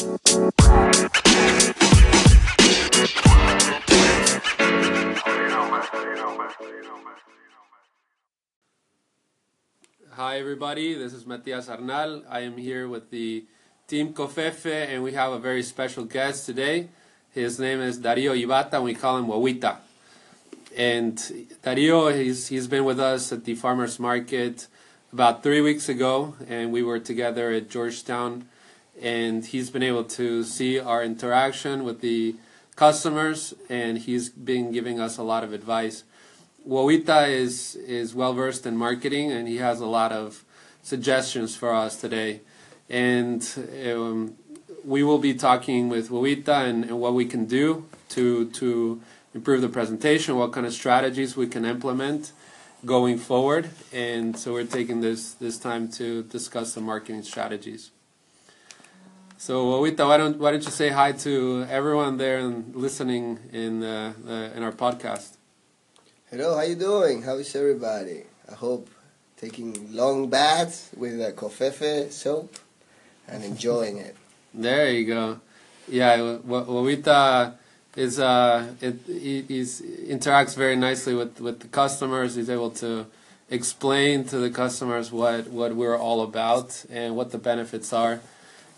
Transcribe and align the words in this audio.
Hi, 0.00 0.08
everybody. 10.38 10.94
This 10.94 11.12
is 11.12 11.26
Matias 11.26 11.68
Arnal. 11.68 12.24
I 12.30 12.40
am 12.40 12.56
here 12.56 12.88
with 12.88 13.10
the 13.10 13.44
Team 13.86 14.14
Covfefe, 14.14 14.64
and 14.88 15.02
we 15.02 15.12
have 15.12 15.32
a 15.32 15.38
very 15.38 15.62
special 15.62 16.06
guest 16.06 16.46
today. 16.46 16.88
His 17.32 17.60
name 17.60 17.82
is 17.82 17.98
Dario 17.98 18.32
Ibata, 18.32 18.72
and 18.74 18.84
we 18.84 18.94
call 18.94 19.18
him 19.18 19.26
Wawita. 19.26 19.76
And 20.78 21.20
Dario, 21.60 22.08
he's, 22.08 22.48
he's 22.48 22.68
been 22.68 22.86
with 22.86 23.00
us 23.00 23.32
at 23.32 23.44
the 23.44 23.54
farmers 23.54 23.98
market 23.98 24.66
about 25.12 25.42
three 25.42 25.60
weeks 25.60 25.90
ago, 25.90 26.36
and 26.48 26.72
we 26.72 26.82
were 26.82 27.00
together 27.00 27.50
at 27.50 27.68
Georgetown. 27.68 28.46
And 29.02 29.44
he's 29.44 29.70
been 29.70 29.82
able 29.82 30.04
to 30.04 30.44
see 30.44 30.78
our 30.78 31.02
interaction 31.02 31.84
with 31.84 32.00
the 32.00 32.36
customers, 32.76 33.54
and 33.68 33.98
he's 33.98 34.28
been 34.28 34.72
giving 34.72 35.00
us 35.00 35.18
a 35.18 35.22
lot 35.22 35.44
of 35.44 35.52
advice. 35.52 36.04
Wawita 36.68 37.28
is 37.28 37.74
is 37.76 38.14
well 38.14 38.34
versed 38.34 38.66
in 38.66 38.76
marketing, 38.76 39.32
and 39.32 39.48
he 39.48 39.56
has 39.56 39.80
a 39.80 39.86
lot 39.86 40.12
of 40.12 40.44
suggestions 40.82 41.56
for 41.56 41.74
us 41.74 42.00
today. 42.00 42.40
And 42.88 43.46
um, 43.86 44.36
we 44.84 45.02
will 45.02 45.18
be 45.18 45.34
talking 45.34 45.88
with 45.88 46.10
Wawita 46.10 46.68
and, 46.68 46.84
and 46.84 47.00
what 47.00 47.14
we 47.14 47.24
can 47.24 47.46
do 47.46 47.86
to 48.10 48.50
to 48.50 49.00
improve 49.34 49.60
the 49.60 49.68
presentation, 49.68 50.36
what 50.36 50.52
kind 50.52 50.66
of 50.66 50.72
strategies 50.72 51.36
we 51.36 51.46
can 51.46 51.64
implement 51.64 52.32
going 52.84 53.18
forward. 53.18 53.70
And 53.92 54.38
so 54.38 54.52
we're 54.52 54.64
taking 54.64 55.00
this 55.00 55.32
this 55.34 55.58
time 55.58 55.88
to 55.92 56.22
discuss 56.24 56.74
the 56.74 56.80
marketing 56.80 57.22
strategies. 57.22 57.90
So 59.40 59.64
Wawita, 59.64 60.06
why 60.06 60.18
don't 60.18 60.38
why 60.38 60.50
don't 60.50 60.62
you 60.62 60.70
say 60.70 60.90
hi 60.90 61.12
to 61.12 61.64
everyone 61.70 62.18
there 62.18 62.40
and 62.40 62.76
listening 62.76 63.38
in 63.54 63.82
uh, 63.82 64.12
uh, 64.28 64.54
in 64.54 64.62
our 64.62 64.70
podcast? 64.70 65.38
Hello, 66.30 66.56
how 66.56 66.60
you 66.60 66.74
doing? 66.74 67.22
How 67.22 67.36
is 67.38 67.56
everybody? 67.56 68.24
I 68.52 68.54
hope 68.54 68.90
taking 69.38 69.94
long 69.94 70.28
baths 70.28 70.90
with 70.94 71.18
a 71.22 71.32
covfefe 71.32 72.12
soap 72.12 72.54
and 73.26 73.42
enjoying 73.42 73.96
it. 73.96 74.14
There 74.52 74.90
you 74.90 75.06
go. 75.06 75.40
Yeah, 75.88 76.18
Wawita 76.18 77.54
is 77.96 78.20
uh, 78.20 78.74
it 78.82 78.98
he 79.06 79.40
he's, 79.48 79.80
interacts 79.80 80.54
very 80.54 80.76
nicely 80.76 81.14
with 81.14 81.40
with 81.40 81.60
the 81.60 81.68
customers. 81.68 82.34
He's 82.34 82.50
able 82.50 82.72
to 82.84 83.06
explain 83.48 84.24
to 84.24 84.36
the 84.36 84.50
customers 84.50 85.10
what 85.10 85.48
what 85.48 85.74
we're 85.74 85.98
all 85.98 86.20
about 86.20 86.84
and 86.90 87.16
what 87.16 87.30
the 87.30 87.38
benefits 87.38 87.94
are 87.94 88.20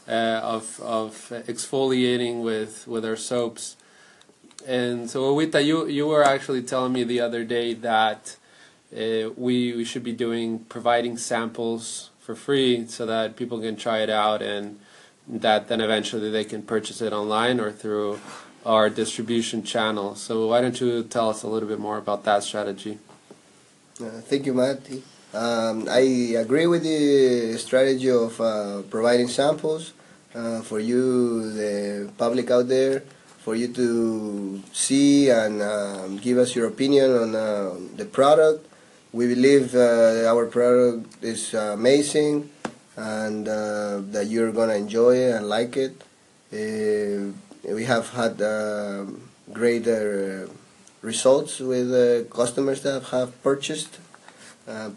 uh, 0.09 0.41
of 0.43 0.81
of 0.81 1.33
exfoliating 1.47 2.43
with 2.43 2.87
with 2.87 3.05
our 3.05 3.17
soaps. 3.17 3.77
And 4.67 5.11
so, 5.11 5.35
Wawita, 5.35 5.65
you 5.65 5.87
you 5.87 6.07
were 6.07 6.25
actually 6.25 6.63
telling 6.63 6.93
me 6.93 7.05
the 7.05 7.21
other 7.21 7.45
day 7.45 7.75
that 7.75 8.37
uh, 8.93 9.31
we 9.37 9.75
we 9.75 9.85
should 9.85 10.05
be 10.05 10.13
doing 10.13 10.61
providing 10.69 11.17
samples 11.17 12.11
for 12.21 12.35
free 12.35 12.87
so 12.87 13.05
that 13.07 13.37
people 13.37 13.61
can 13.61 13.77
try 13.77 13.99
it 13.99 14.11
out 14.11 14.43
and 14.43 14.79
that 15.27 15.69
then 15.69 15.81
eventually 15.81 16.31
they 16.31 16.45
can 16.45 16.63
purchase 16.63 17.01
it 17.01 17.13
online 17.13 17.59
or 17.59 17.73
through 17.73 18.21
our 18.65 18.89
distribution 18.89 19.63
channel. 19.63 20.15
So 20.15 20.49
why 20.49 20.61
don't 20.61 20.81
you 20.81 21.03
tell 21.03 21.31
us 21.31 21.43
a 21.43 21.49
little 21.49 21.69
bit 21.69 21.81
more 21.81 21.99
about 21.99 22.25
that 22.25 22.45
strategy? 22.45 22.99
Uh, 24.01 24.21
thank 24.21 24.47
you, 24.47 24.55
Matty. 24.55 25.03
Um, 25.35 25.89
I 25.89 26.37
agree 26.37 26.67
with 26.67 26.83
the 26.83 27.57
strategy 27.57 28.11
of 28.11 28.39
uh, 28.39 28.83
providing 28.91 29.29
samples 29.29 29.95
uh, 30.35 30.61
for 30.61 30.79
you, 30.79 31.51
the 31.53 32.11
public 32.19 32.51
out 32.51 32.69
there 32.69 33.03
for 33.43 33.57
you 33.57 33.69
to 33.69 34.63
see 34.73 35.31
and 35.31 35.63
um, 35.63 36.19
give 36.19 36.39
us 36.39 36.55
your 36.55 36.69
opinion 36.69 37.11
on 37.11 37.35
uh, 37.35 37.75
the 37.97 38.05
product. 38.05 38.69
We 39.13 39.27
believe 39.27 39.75
uh, 39.75 40.29
our 40.29 40.47
product 40.47 41.25
is 41.25 41.55
amazing 41.55 42.51
and 42.97 43.49
uh, 43.49 44.01
that 44.13 44.27
you're 44.29 44.53
gonna 44.53 44.75
enjoy 44.75 45.17
it 45.17 45.33
and 45.33 45.49
like 45.49 45.77
it. 45.77 46.03
Uh, 46.53 47.33
we 47.73 47.85
have 47.85 48.11
had 48.11 48.37
great 49.53 49.89
uh, 49.89 50.47
results 51.01 51.59
with 51.59 52.31
customers 52.31 52.83
that 52.83 53.03
have 53.05 53.43
purchased 53.43 53.99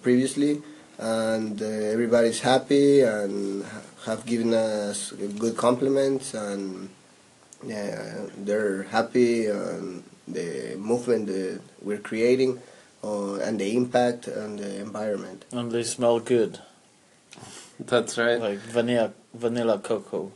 previously, 0.02 0.62
and 0.98 1.62
everybody's 1.62 2.42
happy 2.42 3.02
and 3.02 3.66
have 4.06 4.26
given 4.26 4.54
us 4.54 5.12
good 5.12 5.58
compliments 5.58 6.34
and 6.34 6.90
yeah, 7.66 8.26
they're 8.38 8.84
happy 8.84 9.50
on 9.50 10.04
the 10.28 10.76
movement 10.78 11.28
that 11.28 11.62
we're 11.82 11.98
creating 11.98 12.62
uh, 13.04 13.36
and 13.36 13.60
the 13.60 13.76
impact 13.76 14.28
on 14.28 14.58
the 14.58 14.80
environment. 14.80 15.46
And 15.52 15.72
they 15.72 15.84
smell 15.84 16.20
good. 16.20 16.60
That's 17.80 18.18
right. 18.18 18.40
Like 18.40 18.60
vanilla, 18.60 19.14
vanilla 19.34 19.80
cocoa. 19.80 20.32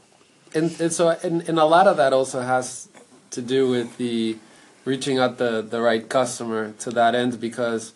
And, 0.54 0.80
and 0.82 0.92
so, 0.92 1.10
and, 1.24 1.48
and 1.48 1.60
a 1.60 1.66
lot 1.66 1.88
of 1.88 1.98
that 1.98 2.14
also 2.14 2.42
has 2.42 2.90
to 3.32 3.42
do 3.42 3.70
with 3.70 3.98
the 3.98 4.38
reaching 4.86 5.20
out 5.20 5.38
the, 5.38 5.62
the 5.62 5.82
right 5.82 6.08
customer 6.08 6.74
to 6.80 6.90
that 6.92 7.14
end 7.14 7.40
because 7.40 7.94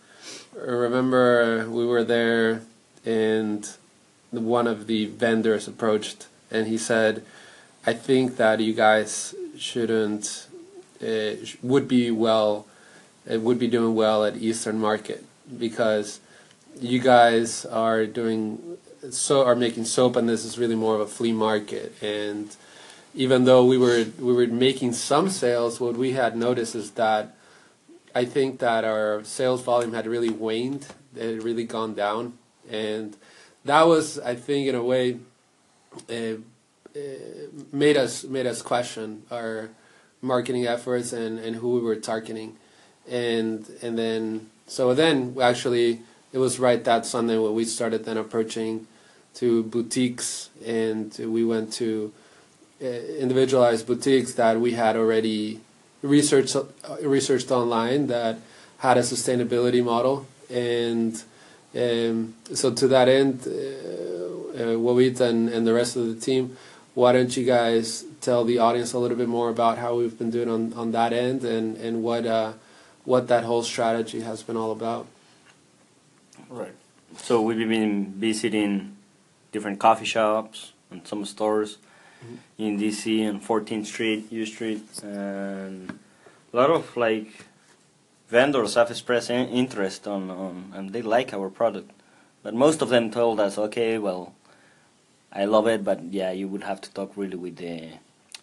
remember 0.56 1.70
we 1.70 1.86
were 1.86 2.04
there 2.04 2.62
and 3.06 3.70
one 4.32 4.68
of 4.68 4.88
the 4.88 5.06
vendors 5.06 5.68
approached 5.68 6.28
and 6.52 6.68
he 6.68 6.78
said, 6.78 7.24
I 7.86 7.94
think 7.94 8.38
that 8.38 8.60
you 8.60 8.74
guys 8.74 9.36
shouldn't 9.58 10.48
uh, 11.02 11.36
would 11.62 11.88
be 11.88 12.12
well 12.12 12.66
it 13.28 13.42
would 13.42 13.60
be 13.60 13.68
doing 13.68 13.96
well 13.96 14.26
at 14.26 14.38
Eastern 14.38 14.80
Market 14.80 15.24
because 15.58 16.20
you 16.80 17.00
guys 17.00 17.66
are 17.66 18.06
doing 18.06 18.78
so 19.10 19.46
are 19.46 19.56
making 19.56 19.86
soap 19.86 20.16
and 20.16 20.28
this 20.28 20.46
is 20.46 20.58
really 20.58 20.76
more 20.76 20.96
of 20.96 21.02
a 21.02 21.08
flea 21.08 21.34
market. 21.34 21.94
And 22.02 22.56
even 23.16 23.46
though 23.46 23.66
we 23.66 23.78
were 23.78 24.06
we 24.20 24.34
were 24.34 24.48
making 24.48 24.94
some 24.94 25.30
sales 25.30 25.80
what 25.80 25.96
we 25.96 26.14
had 26.14 26.36
noticed 26.36 26.76
is 26.76 26.92
that 26.92 27.36
I 28.16 28.26
think 28.26 28.60
that 28.60 28.84
our 28.84 29.24
sales 29.24 29.62
volume 29.62 29.94
had 29.94 30.06
really 30.08 30.30
waned. 30.30 30.88
It 31.16 31.36
had 31.36 31.44
really 31.44 31.66
gone 31.66 31.94
down. 31.94 32.38
And 32.70 33.18
that 33.66 33.84
was 33.84 34.20
I 34.20 34.36
think 34.36 34.68
in 34.68 34.76
a 34.76 34.84
way 34.84 35.20
uh, 36.10 36.14
uh, 36.14 37.00
made 37.72 37.98
us 37.98 38.24
made 38.24 38.46
us 38.46 38.62
question 38.62 39.24
our 39.32 39.70
marketing 40.22 40.66
efforts 40.66 41.14
and, 41.14 41.40
and 41.40 41.56
who 41.58 41.74
we 41.76 41.82
were 41.82 41.96
targeting, 41.96 42.56
and 43.10 43.66
and 43.82 43.98
then 43.98 44.50
so 44.68 44.94
then 44.94 45.36
actually 45.42 46.02
it 46.32 46.38
was 46.38 46.60
right 46.60 46.84
that 46.84 47.06
Sunday 47.06 47.38
when 47.38 47.54
we 47.54 47.66
started 47.66 48.06
then 48.06 48.18
approaching 48.18 48.88
to 49.36 49.64
boutiques 49.64 50.50
and 50.66 51.16
we 51.18 51.44
went 51.44 51.74
to 51.74 52.14
uh, 52.82 52.86
individualized 52.86 53.88
boutiques 53.88 54.34
that 54.34 54.60
we 54.60 54.74
had 54.74 54.96
already 54.96 55.60
researched 56.04 56.56
uh, 56.56 56.64
researched 57.02 57.50
online 57.50 58.08
that 58.08 58.38
had 58.78 58.98
a 58.98 59.02
sustainability 59.02 59.84
model 59.84 60.28
and 60.52 61.24
um, 61.76 62.36
so 62.54 62.72
to 62.72 62.88
that 62.88 63.10
end 63.10 63.42
uh, 63.48 63.50
uh, 63.50 64.76
Wawita 64.78 65.22
and, 65.22 65.50
and 65.50 65.66
the 65.66 65.74
rest 65.74 65.96
of 65.96 66.08
the 66.08 66.22
team 66.22 66.56
why 66.94 67.12
don't 67.12 67.36
you 67.36 67.44
guys 67.44 68.06
tell 68.22 68.44
the 68.46 68.60
audience 68.60 68.94
a 68.94 69.00
little 69.00 69.18
bit 69.18 69.28
more 69.28 69.50
about 69.50 69.78
how 69.78 69.96
we've 69.96 70.18
been 70.18 70.30
doing 70.30 70.50
on, 70.50 70.74
on 70.74 70.92
that 70.92 71.12
end 71.12 71.44
and, 71.44 71.76
and 71.78 72.04
what 72.04 72.26
uh, 72.26 72.54
what 73.04 73.28
that 73.28 73.44
whole 73.44 73.64
strategy 73.64 74.22
has 74.22 74.44
been 74.44 74.56
all 74.56 74.72
about? 74.72 75.08
Right. 76.50 76.74
So 77.18 77.42
we've 77.42 77.58
been 77.58 78.14
visiting 78.14 78.98
different 79.52 79.80
coffee 79.80 80.06
shops 80.06 80.74
and 80.90 81.06
some 81.06 81.26
stores 81.26 81.78
mm-hmm. 82.24 82.36
in 82.58 82.80
DC 82.80 83.28
and 83.28 83.42
14th 83.44 83.86
Street, 83.86 84.32
U 84.32 84.46
Street, 84.46 84.84
and 85.04 86.00
a 86.54 86.58
lot 86.58 86.70
of 86.70 86.96
like 86.96 87.46
vendors 88.30 88.76
have 88.76 88.92
expressed 88.92 89.32
interest 89.32 90.08
on, 90.08 90.30
on 90.30 90.72
and 90.76 90.92
they 90.92 91.02
like 91.02 91.34
our 91.34 91.50
product. 91.50 91.92
But 92.44 92.54
most 92.54 92.82
of 92.82 92.90
them 92.90 93.10
told 93.10 93.40
us, 93.40 93.58
okay, 93.58 93.98
well, 93.98 94.34
I 95.32 95.46
love 95.46 95.68
it, 95.68 95.84
but 95.84 96.04
yeah, 96.14 96.32
you 96.32 96.48
would 96.48 96.64
have 96.64 96.82
to 96.82 96.92
talk 96.92 97.14
really 97.16 97.38
with 97.38 97.58
the. 97.58 97.90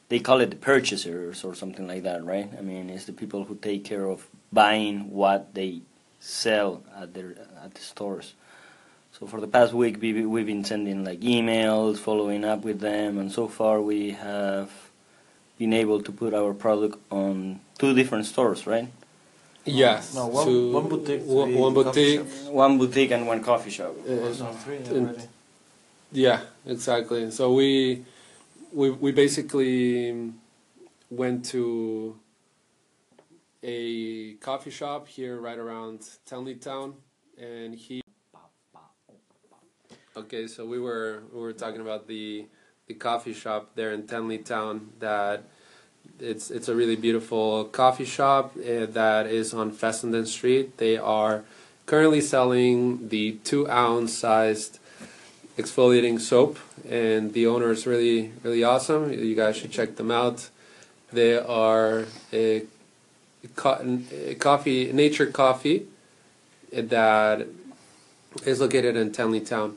They 0.09 0.19
call 0.19 0.41
it 0.41 0.51
the 0.51 0.57
purchasers 0.57 1.45
or 1.45 1.55
something 1.55 1.87
like 1.87 2.03
that, 2.03 2.25
right? 2.25 2.51
I 2.59 2.63
mean, 2.63 2.91
it's 2.91 3.05
the 3.05 3.13
people 3.13 3.45
who 3.45 3.55
take 3.55 3.85
care 3.85 4.07
of 4.07 4.27
buying 4.53 5.11
what 5.13 5.55
they 5.55 5.83
sell 6.19 6.83
at 7.01 7.15
their 7.15 7.37
at 7.63 7.75
the 7.75 7.81
stores. 7.81 8.35
So 9.13 9.29
for 9.29 9.41
the 9.41 9.47
past 9.47 9.73
week, 9.73 10.01
we 10.01 10.27
we've 10.27 10.47
been 10.47 10.65
sending 10.65 11.05
like 11.05 11.21
emails, 11.21 11.99
following 11.99 12.45
up 12.45 12.65
with 12.65 12.81
them, 12.81 13.19
and 13.19 13.31
so 13.31 13.47
far 13.47 13.81
we 13.81 14.11
have 14.11 14.90
been 15.61 15.75
able 15.75 16.01
to 16.01 16.11
put 16.11 16.33
our 16.33 16.55
product 16.55 16.97
on 17.11 17.61
two 17.79 17.93
different 17.93 18.25
stores, 18.25 18.67
right? 18.67 18.89
Yes. 19.67 20.15
No, 20.15 20.27
one, 20.27 20.73
one 20.73 20.89
boutique, 20.89 21.23
one, 21.27 21.55
one 21.55 21.75
boutique, 21.75 22.27
one 22.49 22.79
boutique, 22.79 23.11
and 23.11 23.27
one 23.27 23.45
coffee 23.45 23.69
shop. 23.69 23.95
Uh, 24.09 24.33
three 24.65 24.79
already. 24.89 25.21
Yeah, 26.13 26.41
exactly. 26.65 27.31
So 27.31 27.53
we 27.53 28.07
we 28.73 28.89
we 28.89 29.13
basically 29.13 30.33
went 31.11 31.45
to 31.53 32.17
a 33.63 34.35
coffee 34.41 34.71
shop 34.71 35.07
here 35.09 35.39
right 35.39 35.59
around 35.59 36.09
Tenleytown, 36.27 36.95
and 37.39 37.75
he. 37.75 38.01
Okay, 40.17 40.47
so 40.47 40.65
we 40.65 40.81
were 40.81 41.23
we 41.35 41.39
were 41.39 41.53
talking 41.53 41.83
about 41.83 42.09
the 42.09 42.47
the 42.91 42.95
coffee 42.95 43.33
shop 43.33 43.71
there 43.77 43.93
in 43.93 44.03
Tenleytown 44.03 44.75
that 44.99 45.45
it's 46.19 46.51
it's 46.51 46.69
a 46.69 46.75
really 46.75 46.97
beautiful 46.97 47.65
coffee 47.67 48.05
shop 48.05 48.53
uh, 48.57 48.87
that 48.87 49.27
is 49.27 49.55
on 49.55 49.71
Fessenden 49.71 50.27
Street. 50.27 50.77
They 50.79 50.97
are 50.97 51.45
currently 51.87 52.21
selling 52.21 53.09
the 53.09 53.39
two 53.45 53.71
ounce 53.71 54.13
sized 54.13 54.81
exfoliating 55.57 56.19
soap, 56.21 56.59
and 56.89 57.33
the 57.33 57.47
owner 57.47 57.71
is 57.71 57.87
really 57.87 58.33
really 58.43 58.65
awesome. 58.65 59.13
You 59.13 59.37
guys 59.37 59.57
should 59.57 59.71
check 59.71 59.95
them 59.95 60.11
out. 60.11 60.51
They 61.13 61.39
are 61.39 62.07
a, 62.33 62.65
a 64.31 64.35
coffee 64.35 64.93
nature 64.93 65.27
coffee 65.27 65.87
that 66.73 67.47
is 68.45 68.61
located 68.61 68.97
in 68.97 69.13
Tenleytown, 69.13 69.75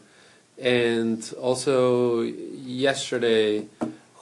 and 0.57 1.33
also 1.39 2.21
yesterday. 2.21 3.67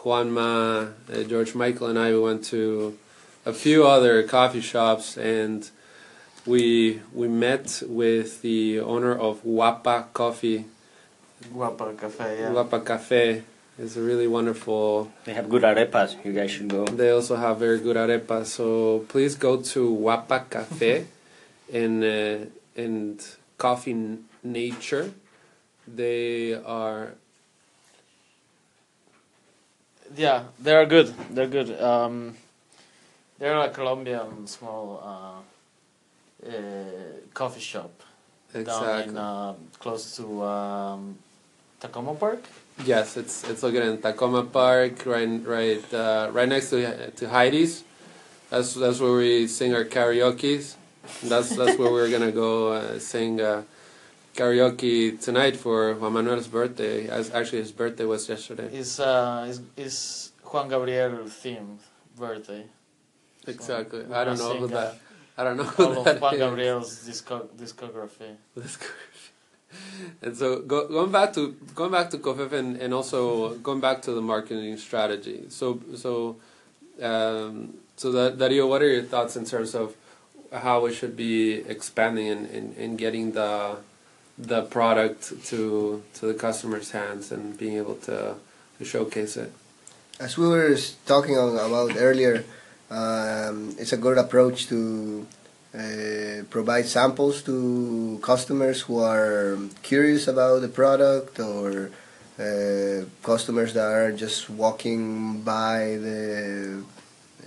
Juanma, 0.02 0.94
uh, 1.14 1.24
George 1.24 1.54
Michael, 1.54 1.88
and 1.88 2.00
I 2.00 2.10
we 2.12 2.20
went 2.20 2.44
to 2.46 2.98
a 3.46 3.54
few 3.54 3.86
other 3.86 4.24
coffee 4.24 4.62
shops, 4.62 5.16
and 5.16 5.70
we 6.46 7.02
we 7.14 7.28
met 7.28 7.84
with 7.86 8.42
the 8.42 8.80
owner 8.80 9.16
of 9.16 9.44
Guapa 9.44 10.12
Coffee. 10.14 10.66
Guapa 11.54 11.98
Cafe, 11.98 12.40
yeah. 12.40 12.50
Guapa 12.50 12.84
Cafe 12.84 13.44
is 13.78 13.98
a 13.98 14.02
really 14.02 14.28
wonderful. 14.28 15.12
They 15.26 15.34
have 15.34 15.50
good 15.50 15.62
arepas. 15.64 16.24
You 16.26 16.34
guys 16.34 16.52
should 16.52 16.70
go. 16.70 16.86
They 16.86 17.12
also 17.12 17.36
have 17.36 17.60
very 17.60 17.80
good 17.80 17.96
arepas. 17.96 18.48
So 18.48 19.06
please 19.08 19.36
go 19.36 19.62
to 19.62 19.98
Guapa 20.02 20.50
Cafe 20.50 21.06
and 21.74 22.04
uh, 22.04 22.46
in 22.76 23.20
Coffee 23.58 24.18
Nature. 24.44 25.12
They 25.88 26.54
are 26.54 27.14
Yeah, 30.16 30.44
they're 30.60 30.86
good. 30.86 31.14
They're 31.30 31.48
good. 31.48 31.80
Um, 31.82 32.36
they're 33.40 33.58
a 33.58 33.70
Colombian 33.70 34.46
small 34.48 35.02
uh, 35.04 36.48
uh, 36.50 36.54
coffee 37.34 37.60
shop 37.60 37.92
down 38.54 39.10
in 39.10 39.18
uh, 39.18 39.54
close 39.80 40.16
to 40.18 40.44
um, 40.44 41.18
Takoma 41.80 42.20
Park. 42.20 42.44
Yes, 42.86 43.18
it's 43.18 43.44
it's 43.50 43.64
located 43.64 43.88
in 43.90 43.98
Takoma 44.00 44.52
Park, 44.52 45.06
right 45.06 45.42
right 45.46 45.94
uh, 45.94 46.30
right 46.32 46.50
next 46.50 46.70
to 46.72 47.12
to 47.12 47.30
Heidi's. 47.30 47.84
That's 48.50 48.74
that's 48.74 49.00
where 49.00 49.14
we 49.14 49.48
sing 49.48 49.74
our 49.74 49.86
karaoke's. 49.86 50.76
That's 51.24 51.56
that's 51.56 51.78
where 51.80 51.92
we're 51.92 52.10
gonna 52.12 52.32
go 52.32 52.74
uh, 52.74 53.00
sing 53.00 53.40
uh, 53.40 53.64
karaoke 54.36 55.20
tonight 55.20 55.56
for 55.58 55.94
Juan 55.96 56.14
Manuel's 56.14 56.48
birthday. 56.48 57.08
As 57.08 57.34
actually 57.34 57.60
his 57.60 57.72
birthday 57.72 58.06
was 58.06 58.28
yesterday. 58.30 58.70
Is 58.74 59.00
uh 59.00 59.46
is 59.50 59.62
is 59.78 60.32
Juan 60.44 60.70
Gabriel 60.70 61.26
themed 61.26 61.80
birthday? 62.18 62.66
Exactly. 63.48 64.04
we're 64.04 64.16
I 64.16 64.24
don't 64.26 64.38
know 64.38 64.58
who 64.58 64.68
sing, 64.68 64.76
that. 64.76 64.98
I 65.38 65.44
don't 65.44 65.58
know 65.58 65.64
All 65.64 65.94
who 65.94 66.00
of 66.00 66.06
that 66.06 66.22
Juan 66.22 66.34
is. 66.34 66.40
Gabriel's 66.40 67.06
disco- 67.06 67.50
discography. 67.58 68.36
And 70.22 70.36
so 70.36 70.60
go, 70.60 70.88
going 70.88 71.12
back 71.12 71.32
to 71.34 71.56
going 71.74 71.92
back 71.92 72.10
to 72.10 72.18
Covfefe 72.18 72.52
and, 72.52 72.76
and 72.78 72.94
also 72.94 73.56
going 73.56 73.80
back 73.80 74.02
to 74.04 74.12
the 74.12 74.22
marketing 74.22 74.76
strategy. 74.78 75.46
So 75.48 75.80
so 75.96 76.36
um, 77.02 77.76
so 77.96 78.12
that 78.12 78.38
Dario, 78.38 78.68
what 78.68 78.82
are 78.82 78.90
your 78.90 79.04
thoughts 79.04 79.36
in 79.38 79.46
terms 79.46 79.74
of 79.74 79.96
how 80.52 80.82
we 80.82 80.94
should 80.94 81.16
be 81.16 81.54
expanding 81.54 82.28
and, 82.28 82.46
and, 82.50 82.78
and 82.78 82.98
getting 82.98 83.32
the 83.32 83.78
the 84.42 84.64
product 84.64 85.46
to 85.46 86.04
to 86.16 86.26
the 86.26 86.34
customer's 86.34 86.92
hands 86.92 87.32
and 87.32 87.58
being 87.58 87.78
able 87.78 87.96
to, 87.96 88.36
to 88.78 88.86
showcase 88.86 89.38
it? 89.38 89.52
As 90.20 90.38
we 90.38 90.48
were 90.48 90.76
talking 91.06 91.38
about 91.38 91.96
earlier, 91.98 92.44
um, 92.90 93.76
it's 93.80 93.94
a 93.94 93.98
good 93.98 94.18
approach 94.18 94.68
to 94.68 95.26
uh, 95.74 96.44
provide 96.50 96.86
samples 96.86 97.42
to 97.44 98.20
customers 98.22 98.82
who 98.82 99.00
are 99.00 99.58
curious 99.84 100.28
about 100.28 100.60
the 100.62 100.68
product 100.68 101.40
or 101.40 101.90
uh, 102.38 103.06
customers 103.24 103.74
that 103.74 103.86
are 103.86 104.12
just 104.12 104.50
walking 104.50 105.42
by 105.42 105.98
the 106.02 106.84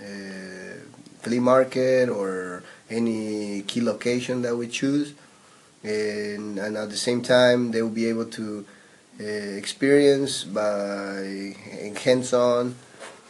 uh, 0.01 0.79
flea 1.21 1.39
market 1.39 2.09
or 2.09 2.63
any 2.89 3.61
key 3.63 3.81
location 3.81 4.41
that 4.41 4.55
we 4.55 4.67
choose. 4.67 5.13
And, 5.85 6.57
and 6.57 6.77
at 6.77 6.89
the 6.89 6.97
same 6.97 7.21
time, 7.21 7.71
they 7.71 7.81
will 7.81 7.89
be 7.89 8.07
able 8.07 8.25
to 8.25 8.65
uh, 9.19 9.23
experience 9.23 10.43
by 10.43 11.55
hands-on 12.03 12.75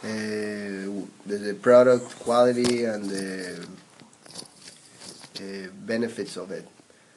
uh, 0.02 0.08
the, 1.26 1.36
the 1.38 1.54
product 1.54 2.18
quality 2.18 2.84
and 2.84 3.10
the 3.10 3.66
uh, 5.38 5.68
benefits 5.86 6.36
of 6.36 6.50
it. 6.50 6.66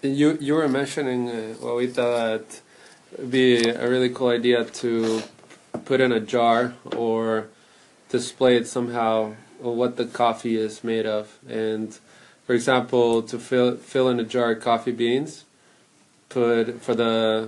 You 0.01 0.37
you 0.39 0.53
were 0.53 0.69
mentioning 0.69 1.29
uh, 1.29 1.55
Wawita 1.59 1.95
that 1.95 2.61
it'd 3.13 3.31
be 3.31 3.67
a 3.67 3.89
really 3.89 4.09
cool 4.09 4.29
idea 4.29 4.63
to 4.63 5.23
put 5.85 5.99
in 5.99 6.11
a 6.11 6.19
jar 6.19 6.73
or 6.95 7.47
display 8.09 8.55
it 8.55 8.67
somehow 8.67 9.33
what 9.59 9.97
the 9.97 10.05
coffee 10.05 10.55
is 10.55 10.83
made 10.83 11.05
of 11.05 11.37
and 11.49 11.99
for 12.49 12.55
example 12.55 13.21
to 13.21 13.37
fill 13.37 13.77
fill 13.77 14.09
in 14.09 14.19
a 14.19 14.23
jar 14.23 14.53
of 14.53 14.59
coffee 14.59 14.91
beans 14.91 15.45
put 16.29 16.81
for 16.81 16.95
the 16.95 17.47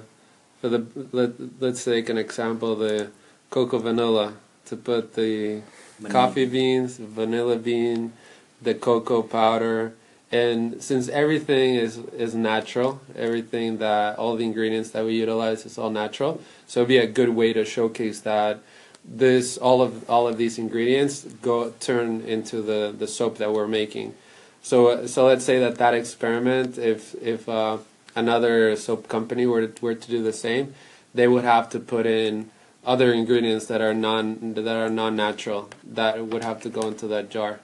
for 0.60 0.70
the 0.70 0.86
let, 1.12 1.32
let's 1.60 1.84
take 1.84 2.08
an 2.08 2.20
example 2.20 2.76
the 2.76 3.10
cocoa 3.50 3.80
vanilla 3.80 4.36
to 4.64 4.76
put 4.76 5.16
the 5.16 5.64
coffee 6.10 6.46
beans 6.46 6.98
vanilla 6.98 7.56
bean 7.56 8.14
the 8.62 8.76
cocoa 8.76 9.24
powder 9.24 9.96
and 10.32 10.84
since 10.84 11.10
everything 11.10 11.74
is 11.74 11.98
is 12.16 12.36
natural 12.36 13.02
everything 13.16 13.80
that 13.80 14.20
all 14.20 14.36
the 14.36 14.46
ingredients 14.46 14.92
that 14.92 15.04
we 15.04 15.14
utilize 15.14 15.66
is 15.66 15.80
all 15.80 15.90
natural 15.90 16.40
so 16.68 16.82
it'd 16.82 16.88
be 16.88 17.00
a 17.00 17.08
good 17.08 17.30
way 17.30 17.52
to 17.52 17.66
showcase 17.66 18.20
that 18.20 18.60
this 19.04 19.58
all 19.58 19.82
of 19.82 20.08
all 20.08 20.28
of 20.28 20.38
these 20.38 20.60
ingredients 20.60 21.24
go 21.42 21.72
turn 21.80 22.22
into 22.22 22.62
the 22.62 22.94
the 22.96 23.08
soap 23.08 23.40
that 23.40 23.52
we're 23.52 23.68
making 23.68 24.14
so 24.62 25.06
so 25.08 25.26
let's 25.26 25.46
say 25.46 25.60
that 25.60 25.76
that 25.76 25.94
experiment 25.94 26.78
if 26.78 27.16
if 27.22 27.48
uh, 27.50 27.78
another 28.16 28.76
soap 28.76 29.08
company 29.08 29.46
were 29.46 29.68
to, 29.68 29.86
were 29.86 29.96
to 29.96 30.10
do 30.10 30.24
the 30.24 30.34
same 30.34 30.74
they 31.14 31.28
would 31.28 31.44
have 31.44 31.70
to 31.70 31.80
put 31.80 32.06
in 32.06 32.50
other 32.86 33.14
ingredients 33.14 33.68
that 33.68 33.82
are 33.82 33.94
non 33.94 34.54
that 34.54 34.76
are 34.76 34.90
non 34.90 35.16
natural 35.16 35.70
that 35.84 36.26
would 36.26 36.44
have 36.44 36.62
to 36.62 36.70
go 36.70 36.88
into 36.88 37.08
that 37.08 37.30
jar 37.30 37.60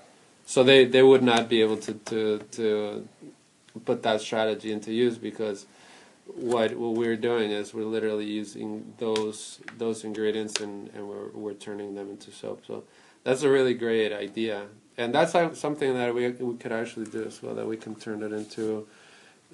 so 0.48 0.64
they, 0.64 0.86
they 0.86 1.04
would 1.04 1.24
not 1.24 1.50
be 1.50 1.60
able 1.60 1.76
to, 1.76 1.94
to, 1.94 2.40
to 2.52 3.06
put 3.84 4.02
that 4.04 4.22
strategy 4.22 4.72
into 4.72 4.94
use 4.94 5.18
because 5.18 5.66
what 6.26 6.74
what 6.76 6.94
we're 6.94 7.18
doing 7.18 7.52
is 7.52 7.74
we're 7.74 7.84
literally 7.84 8.26
using 8.26 8.94
those 8.98 9.60
those 9.78 10.06
ingredients 10.06 10.62
and, 10.62 10.90
and 10.96 11.08
we're, 11.08 11.30
we're 11.34 11.54
turning 11.54 11.96
them 11.96 12.10
into 12.10 12.32
soap. 12.32 12.64
So 12.66 12.86
that's 13.26 13.44
a 13.44 13.50
really 13.50 13.74
great 13.74 14.14
idea. 14.14 14.68
And 14.98 15.14
that's 15.14 15.34
something 15.60 15.94
that 15.94 16.14
we, 16.14 16.30
we 16.30 16.58
could 16.58 16.72
actually 16.72 17.06
do 17.06 17.24
as 17.26 17.42
well, 17.44 17.54
that 17.56 17.68
we 17.68 17.78
can 17.78 17.96
turn 17.96 18.24
it 18.24 18.34
into 18.34 18.88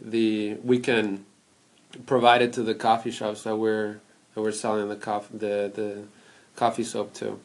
the, 0.02 0.56
we 0.64 0.80
can 0.80 1.26
provide 2.06 2.42
it 2.42 2.54
to 2.54 2.64
the 2.64 2.74
coffee 2.74 3.12
shops 3.12 3.44
that 3.44 3.56
we're, 3.58 4.00
that 4.34 4.42
we're 4.42 4.52
selling 4.54 4.88
the 4.88 4.96
coffee, 4.96 5.38
the, 5.38 5.72
the 5.74 6.04
coffee 6.56 6.84
soap 6.84 7.14
to. 7.16 7.40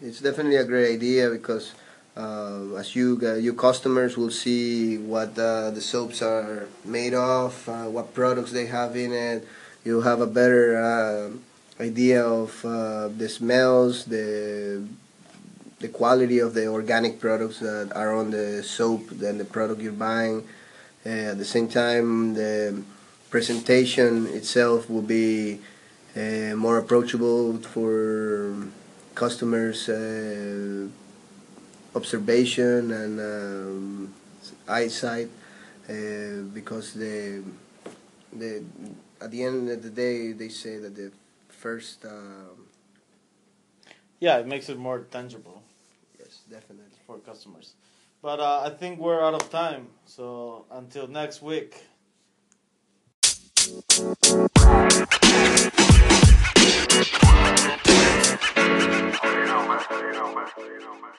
It's 0.00 0.20
definitely 0.20 0.56
a 0.56 0.64
great 0.64 0.94
idea 0.94 1.30
because 1.30 1.72
uh, 2.16 2.74
as 2.76 2.94
you 2.94 3.18
uh, 3.22 3.34
your 3.34 3.54
customers 3.54 4.16
will 4.16 4.30
see 4.30 4.98
what 4.98 5.38
uh, 5.38 5.70
the 5.70 5.80
soaps 5.80 6.22
are 6.22 6.68
made 6.84 7.14
of, 7.14 7.68
uh, 7.68 7.84
what 7.84 8.14
products 8.14 8.52
they 8.52 8.66
have 8.66 8.96
in 8.96 9.12
it. 9.12 9.46
You'll 9.84 10.02
have 10.02 10.20
a 10.20 10.26
better 10.26 10.76
uh, 10.78 11.82
idea 11.82 12.24
of 12.24 12.64
uh, 12.64 13.08
the 13.08 13.28
smells, 13.28 14.04
the 14.04 14.84
the 15.80 15.88
quality 15.88 16.38
of 16.38 16.54
the 16.54 16.66
organic 16.66 17.20
products 17.20 17.60
that 17.60 17.92
are 17.94 18.14
on 18.14 18.30
the 18.30 18.62
soap 18.62 19.08
than 19.10 19.38
the 19.38 19.44
product 19.44 19.80
you're 19.80 19.92
buying. 19.92 20.46
Uh, 21.06 21.32
at 21.32 21.38
the 21.38 21.44
same 21.44 21.68
time, 21.68 22.34
the 22.34 22.82
presentation 23.30 24.26
itself 24.28 24.90
will 24.90 25.02
be 25.02 25.60
uh, 26.16 26.54
more 26.56 26.78
approachable 26.78 27.58
for 27.58 28.54
customers' 29.14 29.88
uh, 29.88 30.88
observation 31.94 32.90
and 32.90 33.20
um, 33.20 34.14
eyesight 34.68 35.28
uh, 35.88 36.42
because 36.52 36.94
the 36.94 37.42
the 38.32 38.62
at 39.20 39.30
the 39.30 39.42
end 39.42 39.68
of 39.68 39.82
the 39.82 39.90
day 39.90 40.32
they 40.32 40.48
say 40.48 40.78
that 40.78 40.94
the 40.94 41.10
first 41.48 42.04
um, 42.04 42.67
yeah, 44.20 44.38
it 44.38 44.46
makes 44.46 44.68
it 44.68 44.78
more 44.78 45.00
tangible. 45.10 45.62
Yes, 46.18 46.40
definitely 46.50 46.98
for 47.06 47.18
customers. 47.18 47.74
But 48.20 48.40
uh, 48.40 48.62
I 48.64 48.70
think 48.70 48.98
we're 48.98 49.22
out 49.22 49.34
of 49.34 49.48
time. 49.50 49.86
So 50.06 50.66
until 50.72 51.06
next 51.06 51.40
week. 51.40 51.84
You 53.68 53.74
know, 59.46 59.68
man. 59.68 59.80
You 59.90 60.12
know, 60.12 60.34
man. 60.34 60.48
You 60.58 60.80
know, 60.80 60.94
man. 60.94 61.14